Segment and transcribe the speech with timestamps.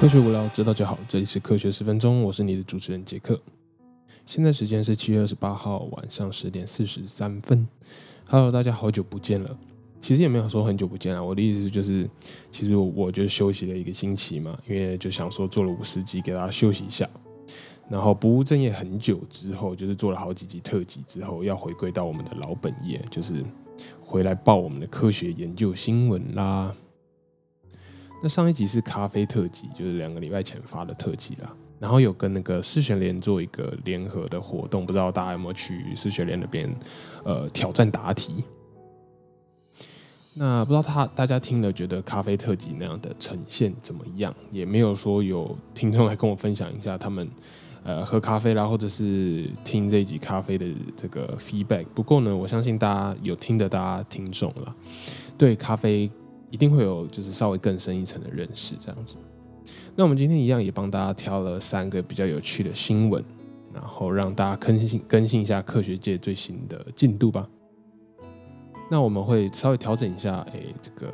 [0.00, 0.98] 科学无聊，知道就好。
[1.06, 3.38] 这里是科学十分钟，我是你的主持人杰克。
[4.24, 7.68] 现在时间是七月二十八号晚上十点四十三分。
[8.24, 9.58] Hello，大家好久不见了。
[10.00, 12.08] 其实也没有说很久不见啊，我的意思就是，
[12.50, 17.06] 其实我我就休息了一个星期嘛，因为就想说做了五十集给大家休息一下。
[17.90, 23.44] 然后不务正业很久之后，就是做了好几集特辑之后，要回归到我们的老本业，就是
[24.00, 26.74] 回来报我们的科学研究新闻啦。
[28.22, 31.50] 那上一集是咖啡特辑，就是两个礼拜前发的特辑啦。
[31.78, 36.70] 然后有跟那个思学联做一个联合的活动，不知道大家有没有去思学联那边，
[37.24, 38.44] 呃，挑战答题。
[40.34, 44.34] 那不知道他大家听了觉得咖啡特辑那样的呈现怎么样？
[44.50, 47.26] 也没有说有听众来跟我分享一下他们，
[47.82, 51.86] 呃，喝咖啡啦，或者是听这一集咖啡的这个 feedback。
[51.94, 54.76] 不过呢，我相信大家有听的，大家听众了，
[55.38, 56.10] 对咖啡。
[56.50, 59.16] 一定会有就是稍微更深一层的认识这样子。
[59.94, 63.24] 那我们今天一样也帮大家挑了三个比较有趣的新闻，
[63.72, 67.48] 然后让大家更新更新一下科学界最新的进度吧。
[68.90, 71.12] 那我们会稍微调整一下，哎，这个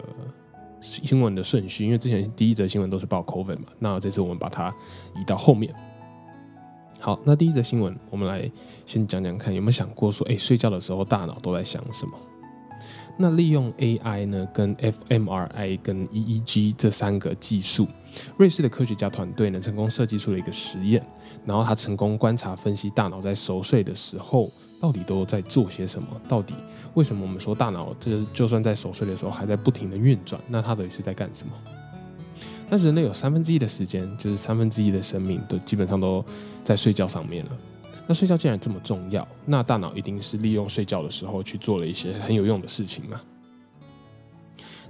[0.80, 4.74] 新闻的顺序，因为之前第一则新闻都是报 COVID 嘛，那这次我们把它
[5.14, 5.74] 移到后面。
[6.98, 8.50] 好，那第一则新闻，我们来
[8.86, 12.18] 先讲讲看，有没有想过说，哎，睡觉的时候大脑都在想什么？
[13.16, 17.88] 那利用 AI 呢，跟 fMRI 跟 EEG 这三个技术，
[18.36, 21.02] 瑞士的科学家团队呢，成功设计出了一个实验，
[21.44, 24.50] 然后他成功观察分析大脑在熟睡的时候
[24.80, 26.54] 到底都在做些什么，到底
[26.94, 31.52] 为什么我们说大脑这个就算在熟睡的时候还在不停的运转，那它到底是在干什么？
[32.68, 36.24] 那人类有三分之一的时间，就是三分之一的生命都基本上都
[36.64, 37.52] 在睡觉上面了。
[38.06, 43.20] 那睡觉既然这么重要，那大脑一定是利用睡觉的时候去做了一些很有用的事情嘛？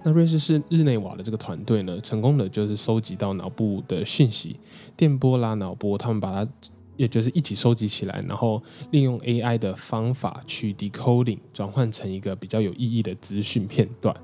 [0.04, 4.60] 那瑞士是日内瓦的这个团队呢，成功的就是收集到脑部的讯息，
[4.96, 6.50] 电波啦、脑波，他们把它
[6.96, 14.14] 也就是一起收集起来，然后利用 AI 的方法去 decoding 转换成一个比较有意义的资讯片段，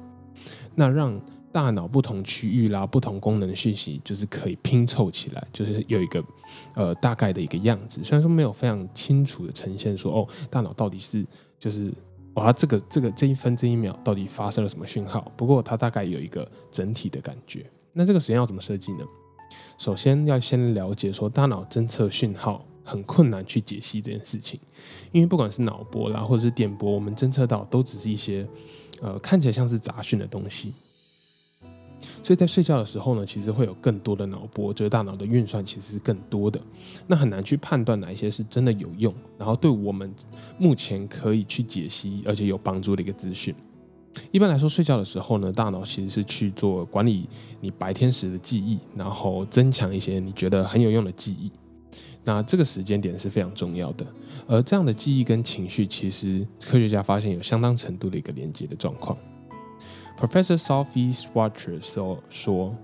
[0.74, 1.20] 那让。
[1.52, 6.24] 大脑不同区域啦，不同功能讯息，就是可以拼凑起来，就是有一个
[6.74, 8.02] 呃大概的一个样子。
[8.02, 11.24] 虽然说没有非常清楚的呈现，说哦，大脑到底是
[11.58, 11.92] 就是
[12.34, 15.30] 哇，这个这个这一分这一秒到底发生了什么讯号？
[15.36, 17.64] 不过它大概有一个整体的感觉。
[17.92, 19.04] 那这个实验要怎么设计呢？
[19.76, 24.58] 首先要先了解说，大脑侦测讯号很困难去解析这件事情，
[25.12, 28.48] 因为不管是脑波啦，或者是电波，我们侦测到都只是一些
[29.02, 30.72] 呃看起来像是杂讯的东西。
[32.22, 36.60] 所以在睡觉的时候呢，其实会有更多的脑波，就是大脑的运算其实是更多的，
[37.06, 40.15] 那很难去判断哪一些是真的有用，然后对我们
[40.56, 43.55] 目前可以去解析而且有帮助的一个资讯。
[44.31, 47.28] 一般来说，睡觉的时候呢，大脑其实是去做管理
[47.60, 51.50] 你白天时的记忆，然后增强一些你觉得很有用的记忆。
[52.25, 54.06] 那这个时间点是非常重要的，
[54.47, 59.19] 而这样的记忆跟情绪，其实科学家发现有相当程度的一个连接的状况。
[60.18, 62.74] Professor Sophie Swartz 说说，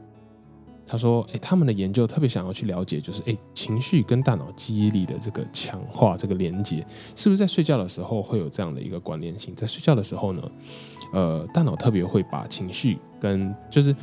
[0.87, 6.85] 他说，哎，他们的研究特别想要去了解，就是，哎，情绪跟大脑记忆力的这个强化，这个连接，
[7.15, 9.55] 是不是在睡觉的时候会有这样的一个关联性？
[9.55, 10.43] 在睡觉的时候呢，
[11.13, 13.95] 呃，大脑特别会把情绪跟，就是，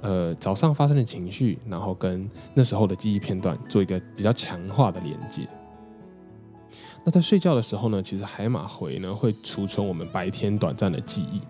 [0.00, 5.46] 呃，早上发生的情绪，然后跟那时候的记忆片段做一个比较强化的连接。
[7.04, 11.40] 那在睡觉的时候呢，其实海马回呢会储存我们白天短暂的记忆。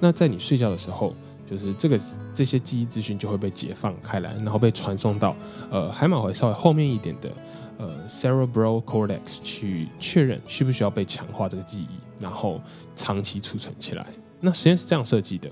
[0.00, 1.14] 那在你睡觉的时候，
[1.48, 2.00] 就是这个
[2.34, 5.36] 这些记忆资讯就会被解放开来，然后被传送到
[5.70, 7.30] 呃海马回稍微后面一点的
[7.78, 12.60] 呃 cerebral cortex 去确认需不需要被强化这个记忆，然后
[12.96, 14.06] 长期储存起来。
[14.40, 15.48] 那实验是这样设计的，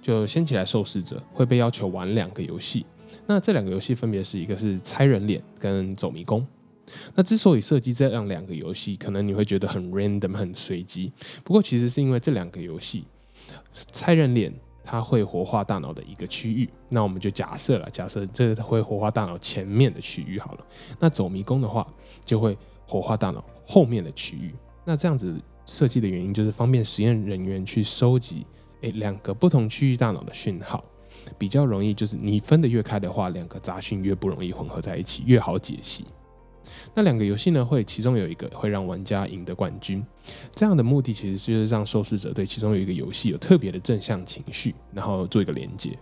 [0.00, 2.86] 就先起来受试者会被要求玩两个游戏。
[3.26, 6.46] 那这两个游戏分别是一个是猜人脸跟走迷宫。
[7.14, 11.12] 那之所以设计这样两个游戏，可能你会觉得很 random 很随机。
[11.42, 13.04] 不过其实是因为这两个游戏，
[13.90, 14.52] 猜人脸
[14.84, 16.68] 它会活化大脑的一个区域。
[16.88, 20.66] 那我们就假设了，假设这会活化大脑前面的区域好了。
[21.00, 21.86] 那走迷宫的话，
[22.24, 22.56] 就会
[22.86, 24.54] 活化大脑后面的区域。
[24.84, 25.34] 那这样子
[25.66, 28.46] 设计的原因，就是方便实验人员去收集
[28.82, 30.84] 诶两个不同区域大脑的讯号，
[31.36, 36.04] 比较容易就是你分得越开的话，两个杂讯越不容易混合在一起，越好解析。
[36.94, 40.04] 那两个游戏呢，会其中有一个会让玩家赢得冠军。
[40.54, 45.98] 这样的目的其实就是让受试者对其中有一个游戏有特别的正向情绪，然后做一个连接。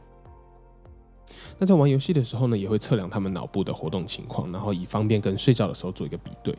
[1.58, 6.56] 那在玩游戏的时候呢，也会测量他们脑部的活动情况，然后以方便跟睡觉的时候做一个比对。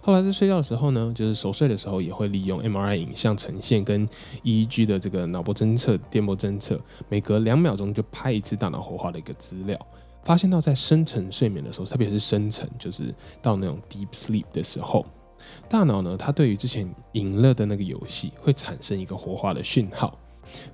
[0.00, 4.06] 后来在睡觉的时候呢，就是熟睡的时候，也会利用 MRI 影像呈现跟
[4.44, 9.78] EEG 的这个脑波侦测、电波侦测，每隔两秒钟就拍一次大脑活化的一个资料。
[10.24, 15.04] 发现到在深层睡眠的时候，特别是深层，就是到那种 deep sleep 的时候，
[15.68, 20.18] 大脑呢，它对于之前赢了的那个游戏会产生一个活化的讯号，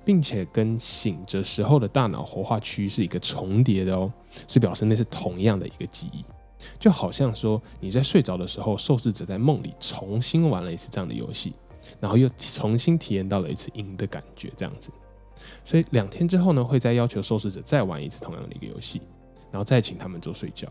[0.05, 4.11] 并且跟醒着时候的大脑活化区是一个重叠的哦，
[4.47, 6.23] 所以表示那是同样的一个记忆，
[6.79, 11.53] 就好像说你在睡着的时候，受试者在梦里重新玩了一次这样的游戏，
[11.99, 14.91] 然后又重新体验到了一次赢的感觉，这样子。
[15.63, 19.01] 所以两天之后呢，会再要求受试者再玩一次同样的一个游戏。
[19.51, 20.67] 然后再请他们做睡觉，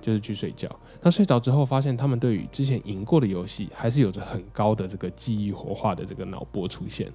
[0.00, 0.68] 就是去睡觉。
[1.00, 7.12] 那睡着之后，发现他们对于之前赢过的游戏，还是有着很高的这个记忆活化的这个脑波出现。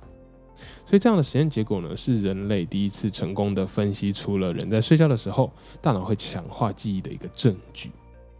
[0.86, 5.51] 所以这样的实验结果呢，是人类第一次成功的分析出了人在睡觉的时候，
[5.81, 7.92] 大脑会强化记忆的一个证据。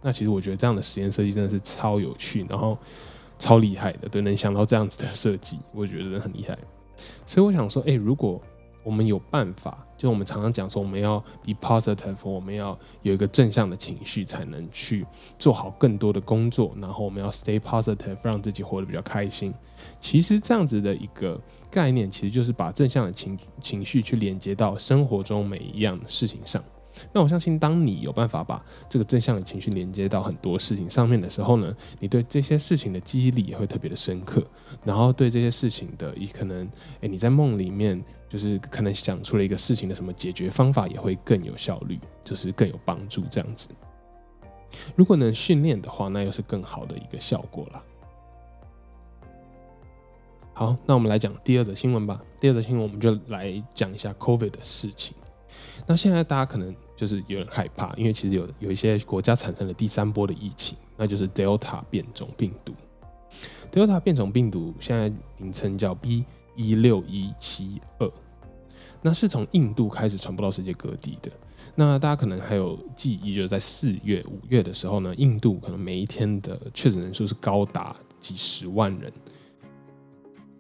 [0.04, 2.78] 那其实我觉得这样的实验设计真的是超有趣，然后
[3.40, 6.56] 超厉害的，对，能想到这样子的设计，我觉得很厉害。
[7.26, 8.40] 所以我想说，哎，如果
[8.84, 15.06] 我们有办法，就我们常常讲说，我们要 be positive，我们要有一个正向的情绪，才能去
[15.38, 16.76] 做好更多的工作。
[16.80, 19.54] 然后我们要 stay positive，让自己活得比较开心。
[20.00, 21.40] 其实这样子的一个
[21.70, 26.64] 概念，其实就是把正向的情情绪去连接到生活中每一样事情上。
[27.14, 34.44] 那我相信，当你有办法把这个正向的情绪连接到很多事情上面的时候呢，你对这些事情的记忆力也会特别的深刻，
[34.84, 43.70] 然后对这些事情的，也可能，诶，你在梦里面就是可能想出了一个事情的什么解决方法，也会更有效率，就是更有帮助这样子。
[44.96, 47.84] 如果能训练的话，那又是更好的一个效果了。
[50.54, 52.22] 好，那我们来讲第二则新闻吧。
[52.40, 55.16] 第二则新闻，我们就来讲一下 COVID 的事情。
[55.86, 62.74] 那现在大家可能就是有点害怕，因为其实有有一些国家产生了第三波的疫情，那就是 Delta 变种病毒。
[63.72, 66.26] Delta 变种病毒现在名称叫 B
[66.56, 68.12] 一六一七二，
[69.02, 71.32] 那是从印度开始传播到世界各地的。
[71.74, 79.12] 那大家可能还有记忆，就是在四月、五月的时候呢，印度可能每一天的确诊人数是高达几十万人。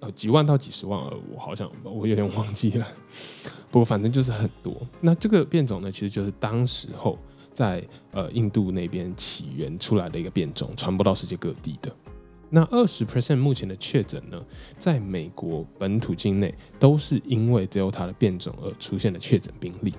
[0.02, 2.88] 呃，几万到几十万，呃，我好像我有点忘记了，
[3.70, 4.76] 不过反正就是很多。
[5.00, 7.18] 那这个变种呢，其实就是当时候
[7.54, 11.96] 在呃印度那边起源出来的一个变种，传播到世界各地的。
[12.50, 14.44] 那二十 percent 目前的确诊呢，
[14.78, 19.94] 在美国本土境内都是因为 Delta 的变种而出现的确诊病例。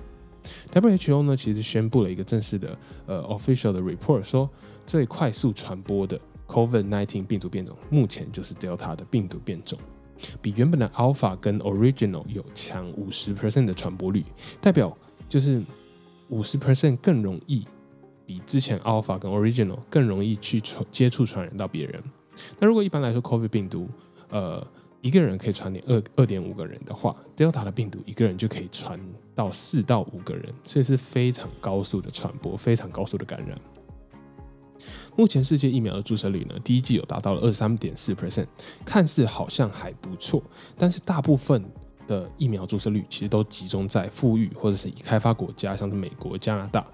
[0.71, 2.77] WHO 呢，其实宣布了一个正式的
[3.07, 4.49] 呃 official 的 report，说
[4.85, 9.77] 最快速传播的 COVID-19 病毒变种，目前就是 Delta 的病毒变种。
[10.41, 14.23] 比原本的 Alpha 跟 Original 有强五十 percent 的传播率，
[14.61, 14.95] 代表
[15.27, 15.61] 就是
[16.29, 17.65] 五十 percent 更容易
[18.25, 22.01] 比之前 Alpha 跟 Original 更容易去传接触传染到别人。
[22.59, 23.89] 那如果一般来说 COVID 病毒，
[24.29, 24.65] 呃，
[25.01, 28.99] 一个人可以传点二二点五个人的话，Delta 的病毒一个人就可以传
[29.35, 33.59] 到四到五个人，所以是非常高速的传播，非常高速的感染。
[35.15, 38.47] 目前世界疫苗的注射率呢，第一季有达到了二十三点四 percent，
[38.83, 40.41] 看似好像还不错，
[40.77, 41.63] 但是大部分
[42.07, 46.85] 的疫苗注射率其实都集中在富裕或者是已开发国家，像是美国、加拿大、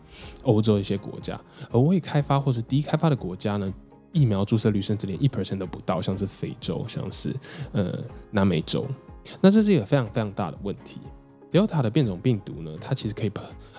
[0.43, 1.39] 欧洲一些国家，
[1.71, 3.73] 而未开发或是低开发的国家呢，
[4.11, 7.35] 疫苗注射率甚至连一 percent 都不到，像是非洲、像是
[7.71, 7.97] 呃
[8.31, 8.85] 南美洲，
[9.39, 10.99] 那这是一个非常非常大的问题。
[11.51, 13.31] Delta 的变种病毒呢，它其实可以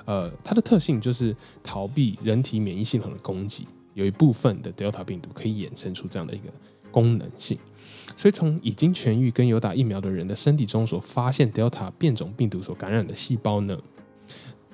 [0.04, 3.68] 呃，它的特性就是逃避人体免疫系统的攻击。
[4.00, 6.44] 有一部分的 Delta 病毒可以衍生出这样的一个
[6.90, 7.58] 功能性，
[8.16, 13.78] 所以从已经痊愈跟有打疫苗的人的身体中所发现 Delta 变种病毒所感染的细胞呢，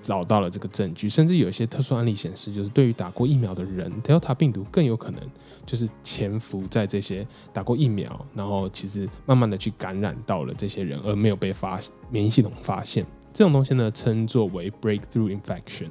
[0.00, 5.20] 找到了这个证据，甚至有一些特殊案例显示，就是对于打过疫苗的人，Delta 病毒更有可能
[5.66, 15.90] 就是潜伏在这些打过疫苗，然后其实慢慢的去感染到了这些人，而没有被发免疫系统发现，这种东西呢称作为 breakthrough infection。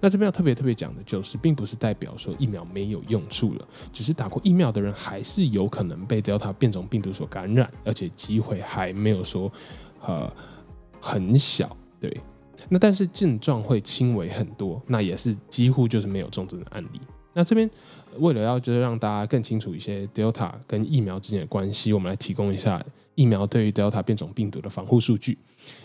[0.00, 9.52] 那这边要特别特别讲的就是，并不是代表说疫苗没有用处了，只是打过疫苗的人还是有可能被 Delta 变种病毒所感染，而且机会还没有说
[10.06, 10.32] 呃
[11.00, 12.20] 很小，对。
[12.68, 17.00] 那但是症状会轻微很多，那也是几乎就是没有重症的案例。
[17.32, 17.70] 那这边
[18.18, 25.38] 为了要就是让大家更清楚一些 Delta 跟疫苗之间的关系，我们来提供一下疫苗对于 Delta 变种病毒的防护数据。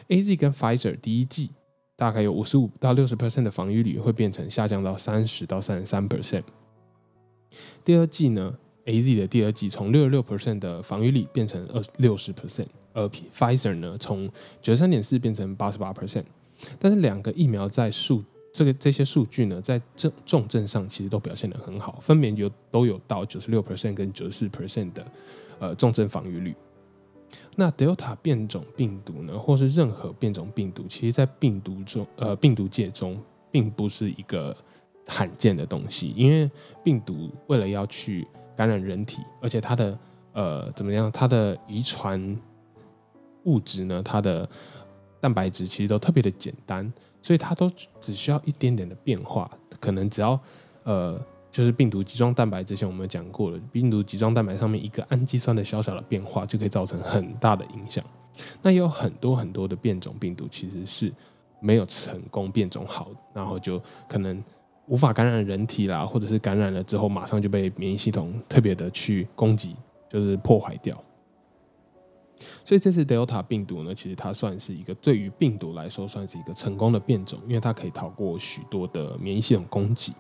[0.08, 1.52] A Z 跟 Pfizer 第一剂。
[1.96, 6.44] 大概有五十五到六十 percent 的防御率会变成下降到三十到三十三 percent。
[7.86, 14.28] 第二季呢，A Z 的第二季从六十六 percent 的防御力变成二六十 percent，而 Pfizer 呢从
[14.62, 16.26] 九十三点四变成八十八 percent。
[16.80, 18.24] 但是两个疫苗在数
[18.54, 25.06] 这个这些数据呢，在重重症上其实都表现得很好，分别有都有到九十六 percent 跟九十四 percent 的
[25.60, 26.56] 呃重症防御率。
[27.56, 33.22] 那 Delta 变种病毒呢，或是任何变种病毒，其实在病毒中，呃，病毒界中
[33.52, 34.56] 并不是一个
[35.08, 36.50] 罕见的东西，因为
[36.84, 40.00] 病毒为了要去感染人体，而且它的
[40.34, 42.40] 呃怎么样，它的遗传
[43.44, 44.50] 物质呢，它的
[45.20, 49.50] 蛋白质其实都特别的简单，所以它都只需要一点点的变化，
[49.80, 50.40] 可能只要
[50.84, 51.20] 呃。
[51.54, 58.04] 就是病毒集装蛋白，之前我们讲过了，病毒集装蛋白上面一个氨基酸的小小的变化，就可以造成很大的影响。
[58.60, 61.14] 那有很多很多的变种病毒其实是
[61.60, 64.44] 没有成功变种好，然后就可能
[64.88, 69.76] 无法感染人体啦，或者是感染了之后马上就被免疫系统特别的去攻击，
[70.10, 71.00] 就是破坏掉。
[72.66, 80.14] 所以这次 Delta 病毒呢，其实它算是一个对于病毒来说算是一个成功的变种，因为它可以逃过许多的免疫系统攻击。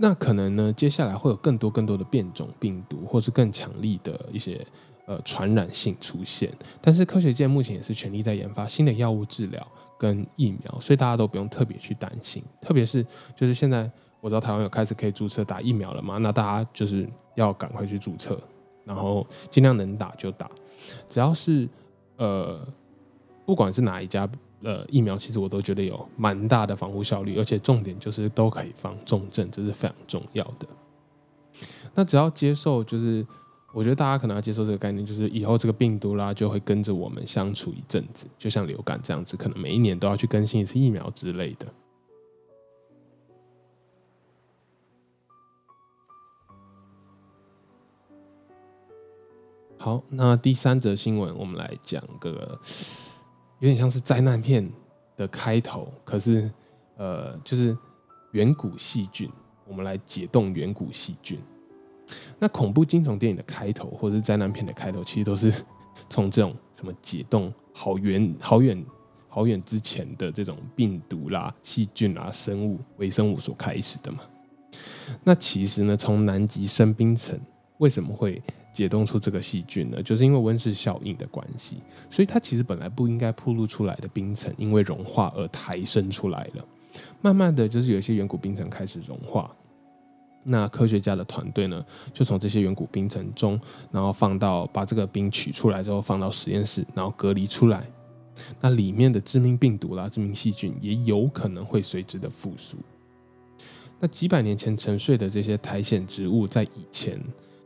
[0.00, 4.64] 那可能呢，接下来会有更多更多的变种病毒，或是更强力的一些
[5.06, 6.52] 呃传染性出现。
[6.80, 9.66] 但是科学界目前也是全力在研发新的药物治疗
[9.98, 12.40] 跟疫苗，所以大家都不用特别去担心。
[12.60, 13.90] 特别是就是现在
[14.20, 18.40] 我知道台湾有开始可以注册打疫苗了嘛，那大家就是要赶快去注册，
[18.84, 20.48] 然后尽量能打就打，
[21.08, 21.68] 只要是
[22.16, 22.64] 呃
[23.44, 24.28] 不管是哪一家。
[24.62, 30.66] 呃，疫苗其实我都觉得有蛮大的防护效率，而且重点就是都可以防重症，这是非常重要的。
[31.94, 33.24] 那只要接受，就是
[33.72, 41.66] 我觉得大家可能要接受这个概念，就是以后这个病毒啦就会跟着我们相处一阵子，就像流感这样子，可能每一年都要去更新一次疫苗之类的。
[49.78, 52.60] 好，那第三则新闻，我们来讲个。
[53.60, 54.68] 有点像是灾难片
[55.16, 56.50] 的开头，可是，
[56.96, 57.76] 呃，就是
[58.32, 59.28] 远古细菌，
[59.66, 61.38] 我们来解冻远古细菌。
[62.38, 65.52] 那恐怖惊悚电影的开头，或者是灾难片的开头，其实都是
[66.08, 68.84] 从这种什么解冻好远、好远、
[69.28, 74.20] 好远之前的这种病毒啦、细菌啦、生物、微生物所开始的嘛。
[75.24, 77.38] 那其实呢，从南极深冰层
[77.78, 78.40] 为什么会？
[78.78, 86.64] 解冻出这个细菌呢，就是因为温室效应的关系，所以它其实本来不应该铺露出来的冰层，因为融化而抬升出来了。
[87.20, 89.50] 慢慢的就是有一些远古冰层开始融化，
[90.44, 93.58] 那科学家的团队呢，就从这些远古冰层中，
[93.90, 97.84] 然后放到把这个冰取出来之后，放到实验室，然后隔离出来。
[98.60, 102.76] 那里面的致命病毒啦、致命细菌也有可能会随之的复苏。
[103.98, 107.20] 那几百年前沉睡的这些苔藓植物，在以前。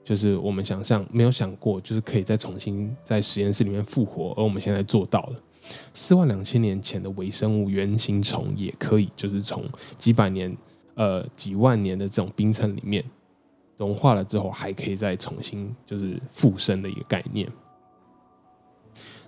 [0.04, 5.40] 就是我们想象没有想过，就是可以再重新在实验室里面复活，而我们现在做到了。
[5.94, 9.64] 四万两千年前的微生物原型虫也可以，就是从
[9.96, 10.56] 几百年、
[10.94, 13.04] 呃几万年的这种冰层里面
[13.76, 17.48] 融化了之后，还可以再重新就是复生的一个概念。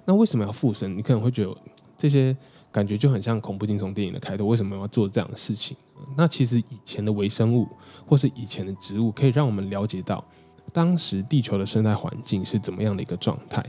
[0.05, 0.99] 那为什么要复生？
[0.99, 1.57] 你可能会觉得
[1.97, 2.37] 这些
[2.73, 4.45] 感觉就很像恐怖惊悚电影的开头。
[4.47, 5.77] 为什么要做这样的事情？
[6.17, 7.69] 那其实以前的微生物
[8.05, 10.23] 或是以前的植物，可以让我们了解到。
[10.73, 13.65] 当时地球的生态环境是怎么样的一个状态？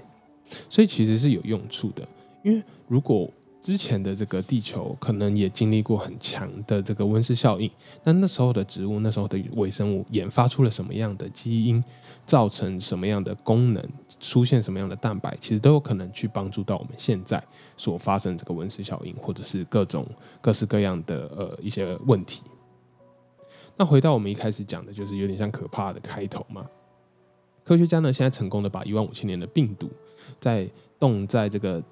[0.70, 2.08] 所以其实是有用处的，
[2.44, 7.70] 因为如果之前的这个地球可能也经历过很强的这个温室效应，
[8.04, 11.84] 那那时候的植物、那时候的微生物研发出了什么样的基因，
[12.28, 13.84] 造成什么样的功能，
[14.20, 17.44] 出现什么样的蛋白，其实都有可能去帮助到我们现在
[17.76, 20.06] 所发生这个温室效应，或者是各种
[20.42, 22.44] 各式各样的呃一些问题。
[23.76, 26.64] 那回到我们一开始讲的，就是有点像可怕的开头嘛。
[27.66, 29.90] 科学家呢，现在成功的把一万五千年的病毒，
[30.40, 30.70] 在
[31.00, 31.84] 冻在这个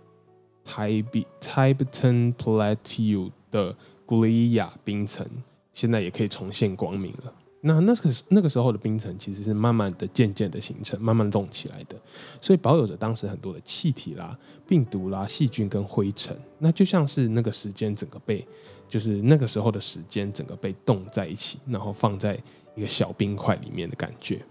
[0.64, 3.76] Tibetan Plateau 的
[4.06, 5.28] 古里亚冰层，
[5.74, 7.34] 现在也可以重现光明了。
[7.66, 11.98] 那那个那个时候的冰层其实是慢慢的、渐渐的形成，慢慢冻起来的，
[12.40, 14.38] 所以保有着当时很多的气体啦、
[14.68, 16.38] 病毒啦、细菌跟灰尘。
[16.60, 18.46] 那就像是那个时间整个被，
[18.88, 22.38] 就是那个时候的时间整个被冻在一起，然后放在
[22.76, 24.46] 一个小冰块里面的感觉。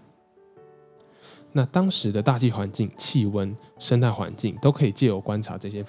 [1.55, 5.85] 那当时的大气环境、气温、生态环境都可以借由观察这些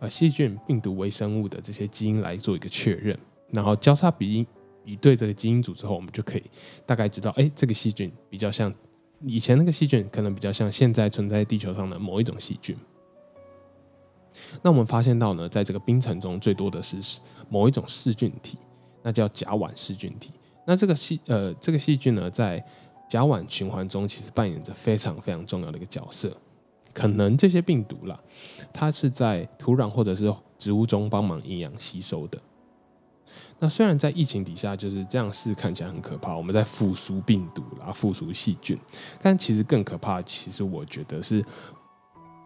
[0.00, 3.16] 呃细菌、病毒、微生物的这些基因来做一个确认，
[3.50, 4.46] 然后交叉比
[4.82, 6.44] 比对这个基因组之后，我们就可以
[6.86, 8.72] 大概知道，哎，这个细菌比较像
[9.20, 12.76] 以前那个细菌，可能比较像现在存在地球上的某一种细菌。
[14.62, 18.56] 那我们发现到呢，在这个冰层中最多的是某一种噬菌体，
[19.02, 20.30] 那叫甲烷噬菌体。
[20.64, 22.64] 那这个细呃这个细菌呢，在
[23.12, 26.34] 甲烷循环中其实扮演着非常非常重要的一个角色，
[26.94, 28.18] 可能这些病毒啦，
[28.72, 32.40] 它是在土壤或者是植物中帮忙营养吸收的。
[33.58, 38.78] 那虽然在疫情底下就是这样事看起来很可怕，我们在复苏病毒啦、复苏细菌，
[39.20, 41.44] 但其实更可怕，其实我觉得是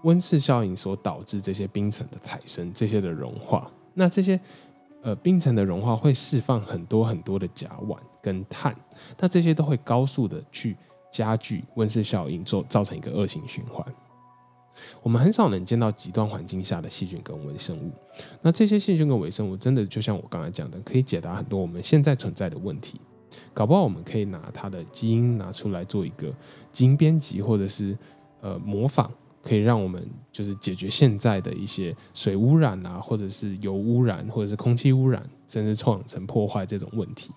[0.02, 3.70] 温室效应所导致这些冰层的抬升、这些的融化。
[3.94, 4.38] 那这些
[5.06, 8.74] 呃，冰层的融化会释放很多很多的甲烷跟碳，
[9.20, 10.76] 那这些都会高速的去
[11.12, 13.86] 加剧温室效应，做造成一个恶性循环。
[15.04, 17.92] 我们很少能见到极端环境下的细菌跟微生物，
[18.42, 23.00] 那这些细菌跟微生物真的就像我刚才讲的，可以解答很多我们现在存在的问题。
[23.54, 26.34] 搞不好我们可以拿它的基因拿出来做一个
[26.72, 27.96] 基因编辑，或者是
[28.40, 29.08] 呃模仿，
[29.46, 37.30] 可以让我们就是解决现在的一些水污染啊，或者是油污染，或者是空气污染，甚至臭氧层破坏这种问题。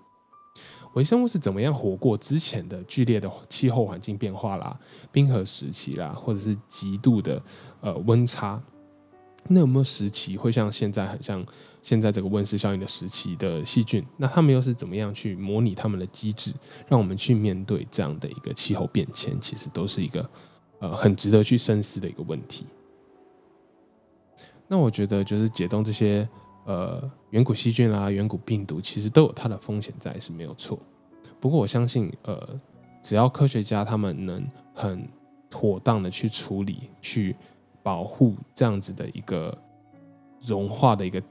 [0.95, 4.75] 微生物是怎么样活过之前的剧烈的气候环境变化啦、
[5.11, 7.39] 冰河时期啦，或者是极度的
[7.81, 8.59] 呃温差？
[9.47, 11.45] 那有没有时期会像现在很像
[11.81, 14.03] 现在这个温室效应的时期的细菌？
[14.17, 16.51] 那他们又是怎么样去模拟他们的机制，
[16.87, 19.39] 让我们去面对这样的一个气候变迁？
[19.39, 20.27] 其实都是一个
[20.79, 22.65] 呃很值得去深思的一个问题。
[24.67, 26.27] 那我觉得就是解冻这些。
[26.65, 30.77] 呃，远古细菌啦，远古病毒其实都有它的风险在，是没有错。
[31.39, 32.47] 不过我相信，呃，
[33.01, 34.45] 只要科学家他们能
[34.75, 35.09] 很
[35.49, 37.35] 妥当的去处理、去
[37.81, 39.57] 保护这样子的一个
[40.45, 41.23] 融化的一个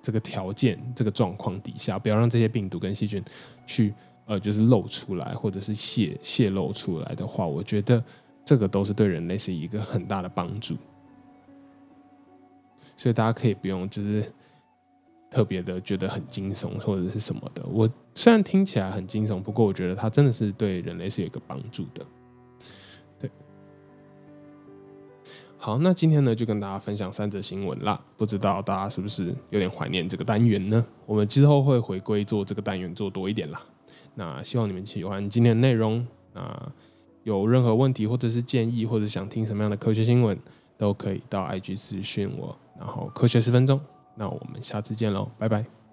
[0.00, 3.22] 这个条件、这个状况底下，不要让这些病毒跟细菌
[3.66, 3.92] 去
[4.24, 8.02] 呃就是露出来，或者是泄泄露出来的话，我觉得
[8.44, 10.76] 这个都是对人类是一个很大的帮助。
[12.96, 14.24] 所以大家可以不用就是。
[15.30, 22.06] 特别的觉得很惊悚或者是什么的，我虽然听起来很惊悚，不过我觉得它真的是对人类是有一个帮助的。
[23.18, 23.28] 对，
[25.58, 30.86] 好，那今天呢就跟大家分享三则新闻啦，不知道大家是不是有点怀念这个单元呢？
[31.04, 33.60] 我们之后会回归做这个单元做多一点啦。
[34.14, 36.06] 那希望你们喜欢今天的内容。
[36.32, 36.72] 那
[37.24, 40.38] 有任何问题或者是建议，或者想听什么样的科学新闻，
[40.78, 43.80] 都可以到 IG 私讯我，然后科学十分钟。
[44.14, 45.83] 那我们下次见喽，拜拜。